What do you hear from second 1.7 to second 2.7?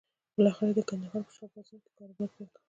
کې کاروبار پيل کړ.